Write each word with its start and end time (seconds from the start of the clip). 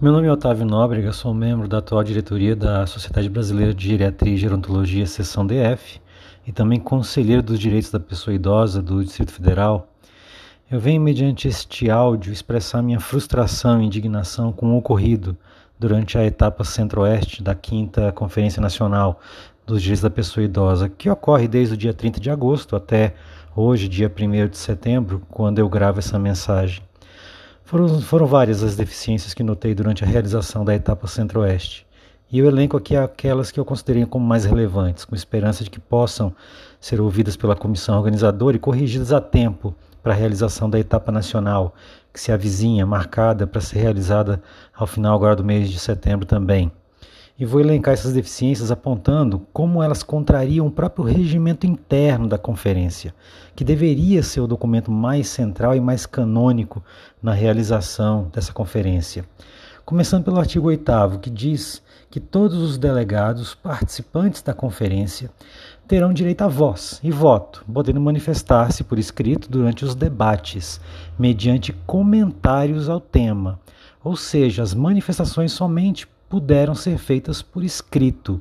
Meu 0.00 0.12
nome 0.12 0.28
é 0.28 0.30
Otávio 0.30 0.64
Nóbrega, 0.64 1.10
sou 1.10 1.34
membro 1.34 1.66
da 1.66 1.78
atual 1.78 2.04
diretoria 2.04 2.54
da 2.54 2.86
Sociedade 2.86 3.28
Brasileira 3.28 3.74
de 3.74 3.88
Geriatria 3.88 4.32
e 4.32 4.36
Gerontologia, 4.36 5.04
seção 5.08 5.44
DF, 5.44 6.00
e 6.46 6.52
também 6.52 6.78
conselheiro 6.78 7.42
dos 7.42 7.58
direitos 7.58 7.90
da 7.90 7.98
pessoa 7.98 8.32
idosa 8.32 8.80
do 8.80 9.02
Distrito 9.02 9.32
Federal. 9.32 9.92
Eu 10.70 10.78
venho, 10.78 11.00
mediante 11.00 11.48
este 11.48 11.90
áudio, 11.90 12.32
expressar 12.32 12.80
minha 12.80 13.00
frustração 13.00 13.82
e 13.82 13.86
indignação 13.86 14.52
com 14.52 14.72
o 14.72 14.76
ocorrido 14.76 15.36
durante 15.76 16.16
a 16.16 16.24
etapa 16.24 16.62
centro-oeste 16.62 17.42
da 17.42 17.56
5 17.60 18.12
Conferência 18.14 18.62
Nacional 18.62 19.18
dos 19.66 19.82
Direitos 19.82 20.02
da 20.02 20.10
Pessoa 20.10 20.44
Idosa, 20.44 20.88
que 20.88 21.10
ocorre 21.10 21.48
desde 21.48 21.74
o 21.74 21.76
dia 21.76 21.92
30 21.92 22.20
de 22.20 22.30
agosto 22.30 22.76
até 22.76 23.16
hoje, 23.56 23.88
dia 23.88 24.08
1 24.08 24.48
de 24.48 24.58
setembro, 24.58 25.22
quando 25.28 25.58
eu 25.58 25.68
gravo 25.68 25.98
essa 25.98 26.20
mensagem. 26.20 26.87
Foram, 27.68 28.00
foram 28.00 28.26
várias 28.26 28.62
as 28.62 28.76
deficiências 28.76 29.34
que 29.34 29.42
notei 29.42 29.74
durante 29.74 30.02
a 30.02 30.06
realização 30.06 30.64
da 30.64 30.74
etapa 30.74 31.06
Centro-Oeste. 31.06 31.86
E 32.32 32.38
eu 32.38 32.46
elenco 32.46 32.78
aqui 32.78 32.96
aquelas 32.96 33.50
que 33.50 33.60
eu 33.60 33.64
considerei 33.64 34.06
como 34.06 34.26
mais 34.26 34.46
relevantes, 34.46 35.04
com 35.04 35.14
esperança 35.14 35.62
de 35.62 35.68
que 35.68 35.78
possam 35.78 36.34
ser 36.80 36.98
ouvidas 36.98 37.36
pela 37.36 37.54
comissão 37.54 37.98
organizadora 37.98 38.56
e 38.56 38.58
corrigidas 38.58 39.12
a 39.12 39.20
tempo 39.20 39.74
para 40.02 40.14
a 40.14 40.16
realização 40.16 40.70
da 40.70 40.78
etapa 40.80 41.12
nacional, 41.12 41.74
que 42.10 42.18
se 42.18 42.32
avizinha, 42.32 42.86
marcada 42.86 43.46
para 43.46 43.60
ser 43.60 43.80
realizada 43.80 44.42
ao 44.74 44.86
final 44.86 45.14
agora 45.14 45.36
do 45.36 45.44
mês 45.44 45.68
de 45.68 45.78
setembro 45.78 46.24
também 46.24 46.72
e 47.38 47.44
vou 47.44 47.60
elencar 47.60 47.94
essas 47.94 48.12
deficiências 48.12 48.72
apontando 48.72 49.46
como 49.52 49.80
elas 49.80 50.02
contrariam 50.02 50.66
o 50.66 50.70
próprio 50.70 51.04
regimento 51.04 51.66
interno 51.66 52.26
da 52.26 52.36
conferência, 52.36 53.14
que 53.54 53.62
deveria 53.62 54.24
ser 54.24 54.40
o 54.40 54.46
documento 54.46 54.90
mais 54.90 55.28
central 55.28 55.76
e 55.76 55.80
mais 55.80 56.04
canônico 56.04 56.82
na 57.22 57.32
realização 57.32 58.28
dessa 58.32 58.52
conferência. 58.52 59.24
Começando 59.84 60.24
pelo 60.24 60.40
artigo 60.40 60.66
8, 60.66 61.18
que 61.22 61.30
diz 61.30 61.80
que 62.10 62.18
todos 62.18 62.58
os 62.58 62.76
delegados 62.76 63.54
participantes 63.54 64.42
da 64.42 64.52
conferência 64.52 65.30
terão 65.86 66.12
direito 66.12 66.42
a 66.42 66.48
voz 66.48 67.00
e 67.02 67.10
voto, 67.10 67.64
podendo 67.72 68.00
manifestar-se 68.00 68.82
por 68.82 68.98
escrito 68.98 69.48
durante 69.48 69.84
os 69.84 69.94
debates, 69.94 70.80
mediante 71.18 71.72
comentários 71.86 72.88
ao 72.88 73.00
tema, 73.00 73.60
ou 74.02 74.16
seja, 74.16 74.62
as 74.62 74.74
manifestações 74.74 75.52
somente 75.52 76.06
puderam 76.28 76.74
ser 76.74 76.98
feitas 76.98 77.42
por 77.42 77.64
escrito. 77.64 78.40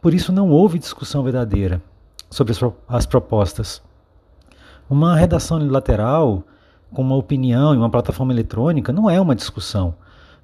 Por 0.00 0.12
isso 0.12 0.32
não 0.32 0.50
houve 0.50 0.78
discussão 0.78 1.22
verdadeira 1.22 1.82
sobre 2.30 2.54
as 2.88 3.06
propostas. 3.06 3.82
Uma 4.88 5.16
redação 5.16 5.56
unilateral, 5.56 6.44
com 6.92 7.02
uma 7.02 7.16
opinião 7.16 7.74
em 7.74 7.78
uma 7.78 7.90
plataforma 7.90 8.32
eletrônica, 8.32 8.92
não 8.92 9.08
é 9.08 9.20
uma 9.20 9.34
discussão. 9.34 9.94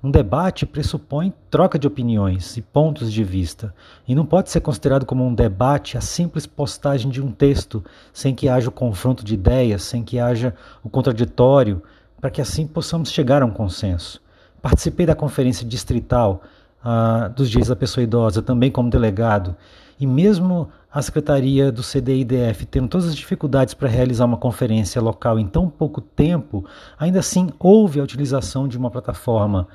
Um 0.03 0.11
debate 0.11 0.64
pressupõe 0.64 1.31
troca 1.51 1.78
de 1.78 1.86
opiniões 1.86 2.56
e 2.56 2.62
pontos 2.62 3.12
de 3.12 3.23
vista, 3.23 3.75
e 4.08 4.14
não 4.14 4.25
pode 4.25 4.48
ser 4.48 4.62
considerado 4.62 5.05
como 5.05 5.27
um 5.27 5.34
debate 5.34 5.98
a 5.98 6.01
simples 6.01 6.47
postagem 6.47 7.11
de 7.11 7.20
um 7.20 7.31
texto, 7.31 7.84
sem 8.11 8.34
que 8.34 8.48
haja 8.48 8.70
o 8.70 8.73
confronto 8.73 9.23
de 9.23 9.34
ideias, 9.34 9.83
sem 9.83 10.03
que 10.03 10.19
haja 10.19 10.55
o 10.83 10.89
contraditório, 10.89 11.83
para 12.19 12.31
que 12.31 12.41
assim 12.41 12.67
possamos 12.67 13.11
chegar 13.11 13.42
a 13.42 13.47
um 13.47 13.51
consenso. 13.51 14.23
Participei 14.62 15.05
da 15.05 15.14
conferência 15.14 15.67
distrital 15.67 16.42
ah, 16.83 17.28
dos 17.28 17.48
direitos 17.48 17.69
da 17.69 17.77
pessoa 17.77 18.05
idosa, 18.05 18.42
também 18.42 18.70
como 18.70 18.91
delegado, 18.91 19.56
e 19.98 20.06
mesmo 20.06 20.69
a 20.92 21.00
Secretaria 21.03 21.70
do 21.70 21.83
CDIDF 21.83 22.67
tendo 22.67 22.89
todas 22.89 23.06
as 23.06 23.14
dificuldades 23.14 23.75
para 23.75 23.89
realizar 23.89 24.25
uma 24.25 24.36
conferência 24.36 25.01
local 25.01 25.39
em 25.39 25.47
tão 25.47 25.69
pouco 25.69 26.01
tempo, 26.01 26.64
ainda 26.98 27.20
assim 27.20 27.51
houve 27.58 28.01
a 28.01 28.03
utilização 28.03 28.67
de 28.67 28.77
uma 28.77 28.91
plataforma 28.91 29.69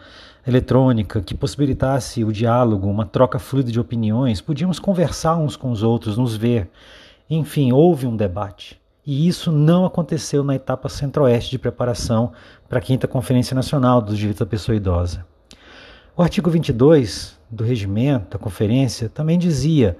eletrônica 0.46 1.22
que 1.22 1.34
possibilitasse 1.34 2.24
o 2.24 2.34
diálogo, 2.34 2.88
uma 2.88 3.06
troca 3.06 3.40
fluida 3.40 3.72
de 3.72 3.80
opiniões, 3.80 4.42
podíamos 4.42 4.80
conversar 4.80 5.38
uns 5.38 5.56
com 5.56 5.72
os 5.72 5.84
outros, 5.84 6.18
nos 6.18 6.36
ver. 6.36 6.70
Enfim, 7.30 7.72
houve 7.72 8.06
um 8.06 8.16
debate. 8.16 8.80
E 9.06 9.28
isso 9.28 9.52
não 9.52 9.86
aconteceu 9.86 10.44
na 10.44 10.56
etapa 10.56 10.90
centro-oeste 10.90 11.52
de 11.52 11.60
preparação 11.60 12.32
para 12.68 12.80
a 12.80 12.82
quinta 12.82 13.08
Conferência 13.08 13.56
Nacional 13.56 14.02
dos 14.02 14.18
Direitos 14.18 14.40
da 14.40 14.46
Pessoa 14.46 14.76
Idosa. 14.76 15.26
O 16.18 16.24
artigo 16.24 16.50
22 16.50 17.38
do 17.52 17.66
regimento 17.66 18.30
da 18.30 18.40
conferência 18.42 19.10
também 19.10 19.38
dizia 19.38 19.98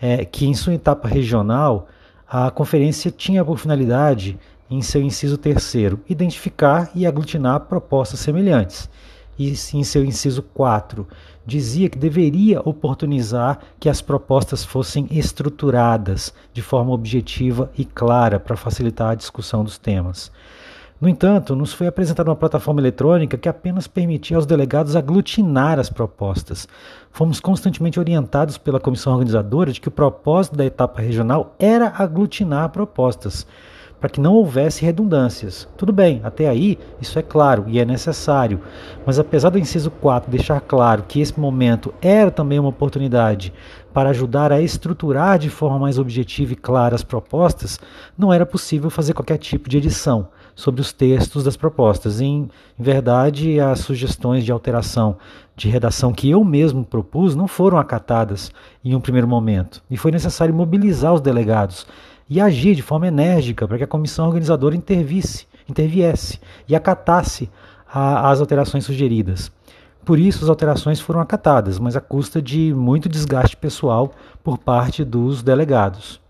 é, 0.00 0.24
que, 0.24 0.46
em 0.46 0.54
sua 0.54 0.72
etapa 0.72 1.06
regional, 1.06 1.88
a 2.26 2.50
conferência 2.50 3.10
tinha 3.10 3.44
por 3.44 3.58
finalidade, 3.58 4.38
em 4.70 4.80
seu 4.80 5.02
inciso 5.02 5.36
terceiro, 5.36 6.00
identificar 6.08 6.90
e 6.94 7.06
aglutinar 7.06 7.60
propostas 7.60 8.20
semelhantes. 8.20 8.88
E 9.38 9.50
em 9.74 9.84
seu 9.84 10.02
inciso 10.02 10.42
4, 10.42 11.06
dizia 11.44 11.90
que 11.90 11.98
deveria 11.98 12.62
oportunizar 12.64 13.58
que 13.78 13.90
as 13.90 14.00
propostas 14.00 14.64
fossem 14.64 15.06
estruturadas 15.10 16.32
de 16.50 16.62
forma 16.62 16.92
objetiva 16.92 17.70
e 17.76 17.84
clara 17.84 18.40
para 18.40 18.56
facilitar 18.56 19.10
a 19.10 19.14
discussão 19.14 19.62
dos 19.62 19.76
temas. 19.76 20.32
No 21.00 21.08
entanto, 21.08 21.54
nos 21.54 21.72
foi 21.72 21.86
apresentada 21.86 22.28
uma 22.28 22.34
plataforma 22.34 22.80
eletrônica 22.80 23.38
que 23.38 23.48
apenas 23.48 23.86
permitia 23.86 24.36
aos 24.36 24.44
delegados 24.44 24.96
aglutinar 24.96 25.78
as 25.78 25.88
propostas. 25.88 26.66
Fomos 27.12 27.38
constantemente 27.38 28.00
orientados 28.00 28.58
pela 28.58 28.80
comissão 28.80 29.12
organizadora 29.12 29.70
de 29.70 29.80
que 29.80 29.86
o 29.86 29.92
propósito 29.92 30.56
da 30.56 30.66
etapa 30.66 31.00
regional 31.00 31.54
era 31.56 31.92
aglutinar 31.96 32.70
propostas, 32.70 33.46
para 34.00 34.10
que 34.10 34.20
não 34.20 34.34
houvesse 34.34 34.84
redundâncias. 34.84 35.68
Tudo 35.76 35.92
bem, 35.92 36.20
até 36.24 36.48
aí 36.48 36.76
isso 37.00 37.16
é 37.16 37.22
claro 37.22 37.66
e 37.68 37.78
é 37.78 37.84
necessário, 37.84 38.60
mas 39.06 39.20
apesar 39.20 39.50
do 39.50 39.58
inciso 39.58 39.92
4 39.92 40.28
deixar 40.28 40.60
claro 40.60 41.04
que 41.06 41.20
esse 41.20 41.38
momento 41.38 41.94
era 42.02 42.32
também 42.32 42.58
uma 42.58 42.70
oportunidade 42.70 43.52
para 43.94 44.10
ajudar 44.10 44.50
a 44.50 44.60
estruturar 44.60 45.38
de 45.38 45.48
forma 45.48 45.78
mais 45.78 45.96
objetiva 45.96 46.54
e 46.54 46.56
clara 46.56 46.96
as 46.96 47.04
propostas, 47.04 47.78
não 48.18 48.32
era 48.32 48.44
possível 48.44 48.90
fazer 48.90 49.14
qualquer 49.14 49.38
tipo 49.38 49.68
de 49.68 49.76
edição 49.78 50.28
sobre 50.58 50.80
os 50.80 50.92
textos 50.92 51.44
das 51.44 51.56
propostas. 51.56 52.20
Em, 52.20 52.50
em 52.76 52.82
verdade, 52.82 53.60
as 53.60 53.78
sugestões 53.78 54.44
de 54.44 54.50
alteração 54.50 55.16
de 55.54 55.68
redação 55.68 56.12
que 56.12 56.28
eu 56.28 56.42
mesmo 56.42 56.84
propus 56.84 57.36
não 57.36 57.46
foram 57.46 57.78
acatadas 57.78 58.50
em 58.84 58.92
um 58.92 59.00
primeiro 59.00 59.28
momento, 59.28 59.80
e 59.88 59.96
foi 59.96 60.10
necessário 60.10 60.52
mobilizar 60.52 61.14
os 61.14 61.20
delegados 61.20 61.86
e 62.28 62.40
agir 62.40 62.74
de 62.74 62.82
forma 62.82 63.06
enérgica 63.06 63.68
para 63.68 63.78
que 63.78 63.84
a 63.84 63.88
comissão 63.88 64.26
organizadora 64.26 64.74
intervisse, 64.74 65.46
interviesse 65.68 66.40
e 66.66 66.74
acatasse 66.74 67.48
a, 67.88 68.28
as 68.28 68.40
alterações 68.40 68.84
sugeridas. 68.84 69.52
Por 70.04 70.18
isso, 70.18 70.42
as 70.42 70.50
alterações 70.50 70.98
foram 70.98 71.20
acatadas, 71.20 71.78
mas 71.78 71.94
à 71.94 72.00
custa 72.00 72.42
de 72.42 72.74
muito 72.74 73.08
desgaste 73.08 73.56
pessoal 73.56 74.10
por 74.42 74.58
parte 74.58 75.04
dos 75.04 75.40
delegados. 75.40 76.20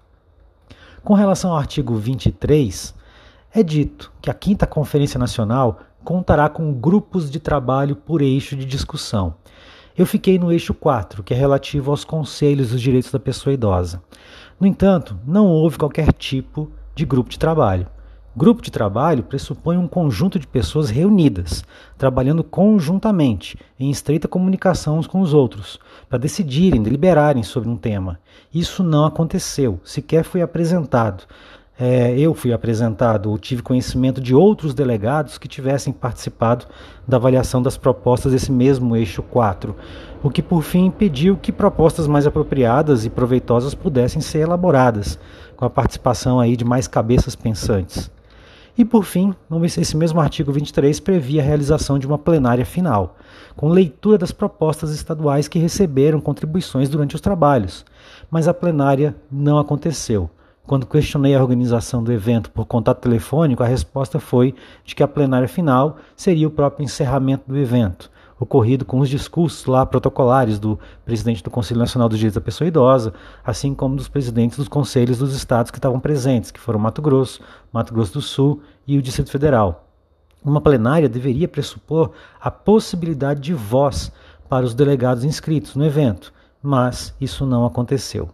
Com 1.02 1.14
relação 1.14 1.52
ao 1.52 1.56
artigo 1.56 1.94
23, 1.96 2.97
é 3.52 3.62
dito 3.62 4.12
que 4.20 4.30
a 4.30 4.34
quinta 4.34 4.66
Conferência 4.66 5.18
Nacional 5.18 5.80
contará 6.04 6.48
com 6.48 6.72
grupos 6.72 7.30
de 7.30 7.40
trabalho 7.40 7.96
por 7.96 8.20
eixo 8.20 8.54
de 8.54 8.64
discussão. 8.64 9.34
Eu 9.96 10.06
fiquei 10.06 10.38
no 10.38 10.52
eixo 10.52 10.72
4, 10.74 11.22
que 11.22 11.34
é 11.34 11.36
relativo 11.36 11.90
aos 11.90 12.04
conselhos 12.04 12.70
dos 12.70 12.80
direitos 12.80 13.10
da 13.10 13.18
pessoa 13.18 13.52
idosa. 13.52 14.02
No 14.60 14.66
entanto, 14.66 15.18
não 15.26 15.46
houve 15.46 15.78
qualquer 15.78 16.12
tipo 16.12 16.70
de 16.94 17.04
grupo 17.04 17.30
de 17.30 17.38
trabalho. 17.38 17.86
Grupo 18.36 18.62
de 18.62 18.70
trabalho 18.70 19.24
pressupõe 19.24 19.76
um 19.76 19.88
conjunto 19.88 20.38
de 20.38 20.46
pessoas 20.46 20.90
reunidas, 20.90 21.64
trabalhando 21.96 22.44
conjuntamente, 22.44 23.58
em 23.80 23.90
estreita 23.90 24.28
comunicação 24.28 24.98
uns 24.98 25.08
com 25.08 25.20
os 25.20 25.34
outros, 25.34 25.80
para 26.08 26.18
decidirem, 26.18 26.82
deliberarem 26.82 27.42
sobre 27.42 27.68
um 27.68 27.76
tema. 27.76 28.20
Isso 28.54 28.84
não 28.84 29.04
aconteceu, 29.04 29.80
sequer 29.82 30.22
foi 30.22 30.42
apresentado 30.42 31.24
é, 31.80 32.18
eu 32.18 32.34
fui 32.34 32.52
apresentado 32.52 33.30
ou 33.30 33.38
tive 33.38 33.62
conhecimento 33.62 34.20
de 34.20 34.34
outros 34.34 34.74
delegados 34.74 35.38
que 35.38 35.46
tivessem 35.46 35.92
participado 35.92 36.66
da 37.06 37.16
avaliação 37.16 37.62
das 37.62 37.76
propostas 37.76 38.32
desse 38.32 38.50
mesmo 38.50 38.96
eixo 38.96 39.22
4, 39.22 39.76
o 40.20 40.28
que 40.28 40.42
por 40.42 40.62
fim 40.62 40.86
impediu 40.86 41.36
que 41.36 41.52
propostas 41.52 42.08
mais 42.08 42.26
apropriadas 42.26 43.04
e 43.04 43.10
proveitosas 43.10 43.74
pudessem 43.74 44.20
ser 44.20 44.40
elaboradas, 44.40 45.20
com 45.56 45.64
a 45.64 45.70
participação 45.70 46.40
aí 46.40 46.56
de 46.56 46.64
mais 46.64 46.88
cabeças 46.88 47.36
pensantes. 47.36 48.10
E 48.76 48.84
por 48.84 49.04
fim, 49.04 49.34
esse 49.76 49.96
mesmo 49.96 50.20
artigo 50.20 50.52
23 50.52 50.98
previa 51.00 51.42
a 51.42 51.44
realização 51.44 51.98
de 51.98 52.06
uma 52.06 52.18
plenária 52.18 52.64
final, 52.64 53.16
com 53.56 53.68
leitura 53.68 54.18
das 54.18 54.32
propostas 54.32 54.90
estaduais 54.92 55.46
que 55.46 55.58
receberam 55.58 56.20
contribuições 56.20 56.88
durante 56.88 57.14
os 57.14 57.20
trabalhos, 57.20 57.84
mas 58.30 58.48
a 58.48 58.54
plenária 58.54 59.16
não 59.30 59.58
aconteceu. 59.58 60.30
Quando 60.68 60.84
questionei 60.84 61.34
a 61.34 61.40
organização 61.40 62.04
do 62.04 62.12
evento 62.12 62.50
por 62.50 62.66
contato 62.66 63.00
telefônico, 63.00 63.62
a 63.62 63.66
resposta 63.66 64.20
foi 64.20 64.54
de 64.84 64.94
que 64.94 65.02
a 65.02 65.08
plenária 65.08 65.48
final 65.48 65.96
seria 66.14 66.46
o 66.46 66.50
próprio 66.50 66.84
encerramento 66.84 67.44
do 67.48 67.56
evento, 67.56 68.10
ocorrido 68.38 68.84
com 68.84 69.00
os 69.00 69.08
discursos 69.08 69.64
lá 69.64 69.86
protocolares 69.86 70.58
do 70.58 70.78
presidente 71.06 71.42
do 71.42 71.48
Conselho 71.48 71.80
Nacional 71.80 72.06
dos 72.06 72.18
Direitos 72.18 72.34
da 72.34 72.44
Pessoa 72.44 72.68
Idosa, 72.68 73.14
assim 73.42 73.74
como 73.74 73.96
dos 73.96 74.08
presidentes 74.08 74.58
dos 74.58 74.68
conselhos 74.68 75.16
dos 75.16 75.34
estados 75.34 75.70
que 75.70 75.78
estavam 75.78 75.98
presentes, 75.98 76.50
que 76.50 76.60
foram 76.60 76.78
Mato 76.78 77.00
Grosso, 77.00 77.40
Mato 77.72 77.94
Grosso 77.94 78.12
do 78.12 78.20
Sul 78.20 78.60
e 78.86 78.98
o 78.98 79.02
Distrito 79.02 79.30
Federal. 79.30 79.88
Uma 80.44 80.60
plenária 80.60 81.08
deveria 81.08 81.48
pressupor 81.48 82.10
a 82.38 82.50
possibilidade 82.50 83.40
de 83.40 83.54
voz 83.54 84.12
para 84.50 84.66
os 84.66 84.74
delegados 84.74 85.24
inscritos 85.24 85.74
no 85.74 85.86
evento, 85.86 86.30
mas 86.62 87.14
isso 87.18 87.46
não 87.46 87.64
aconteceu. 87.64 88.28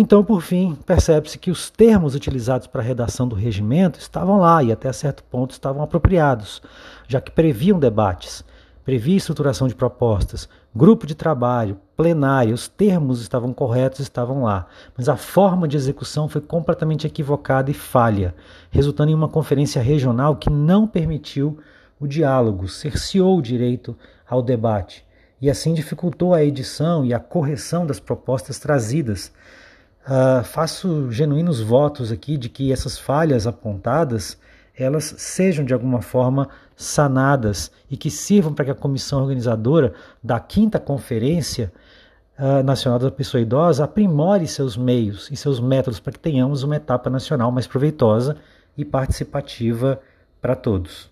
Então, 0.00 0.22
por 0.22 0.42
fim, 0.42 0.76
percebe-se 0.86 1.36
que 1.40 1.50
os 1.50 1.70
termos 1.70 2.14
utilizados 2.14 2.68
para 2.68 2.80
a 2.80 2.84
redação 2.84 3.26
do 3.26 3.34
regimento 3.34 3.98
estavam 3.98 4.38
lá 4.38 4.62
e 4.62 4.70
até 4.70 4.92
certo 4.92 5.24
ponto 5.24 5.50
estavam 5.50 5.82
apropriados, 5.82 6.62
já 7.08 7.20
que 7.20 7.32
previam 7.32 7.80
debates, 7.80 8.44
previa 8.84 9.16
estruturação 9.16 9.66
de 9.66 9.74
propostas, 9.74 10.48
grupo 10.72 11.04
de 11.04 11.16
trabalho, 11.16 11.80
plenário, 11.96 12.54
os 12.54 12.68
termos 12.68 13.20
estavam 13.20 13.52
corretos, 13.52 13.98
estavam 13.98 14.44
lá, 14.44 14.68
mas 14.96 15.08
a 15.08 15.16
forma 15.16 15.66
de 15.66 15.76
execução 15.76 16.28
foi 16.28 16.42
completamente 16.42 17.04
equivocada 17.04 17.68
e 17.68 17.74
falha, 17.74 18.36
resultando 18.70 19.10
em 19.10 19.16
uma 19.16 19.28
conferência 19.28 19.82
regional 19.82 20.36
que 20.36 20.48
não 20.48 20.86
permitiu 20.86 21.58
o 21.98 22.06
diálogo, 22.06 22.68
cerceou 22.68 23.36
o 23.36 23.42
direito 23.42 23.96
ao 24.30 24.42
debate 24.42 25.04
e 25.40 25.50
assim 25.50 25.74
dificultou 25.74 26.34
a 26.34 26.44
edição 26.44 27.04
e 27.04 27.12
a 27.12 27.18
correção 27.18 27.86
das 27.86 28.00
propostas 28.00 28.58
trazidas. 28.58 29.32
Uh, 30.06 30.42
faço 30.42 31.10
genuínos 31.12 31.60
votos 31.60 32.10
aqui 32.10 32.36
de 32.38 32.48
que 32.48 32.72
essas 32.72 32.98
falhas 32.98 33.46
apontadas 33.46 34.38
elas 34.74 35.14
sejam 35.18 35.64
de 35.64 35.74
alguma 35.74 36.00
forma 36.00 36.48
sanadas 36.76 37.70
e 37.90 37.96
que 37.96 38.10
sirvam 38.10 38.54
para 38.54 38.66
que 38.66 38.70
a 38.70 38.74
comissão 38.74 39.20
organizadora 39.20 39.92
da 40.22 40.38
quinta 40.38 40.78
conferência 40.78 41.72
uh, 42.38 42.62
nacional 42.62 42.98
da 42.98 43.10
pessoa 43.10 43.40
idosa 43.40 43.84
aprimore 43.84 44.46
seus 44.46 44.76
meios 44.76 45.28
e 45.30 45.36
seus 45.36 45.58
métodos 45.58 45.98
para 45.98 46.12
que 46.12 46.20
tenhamos 46.20 46.62
uma 46.62 46.76
etapa 46.76 47.10
nacional 47.10 47.50
mais 47.50 47.66
proveitosa 47.66 48.36
e 48.76 48.84
participativa 48.84 50.00
para 50.40 50.54
todos. 50.54 51.10